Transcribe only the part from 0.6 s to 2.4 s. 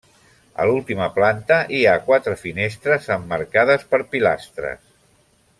A l'última planta hi ha quatre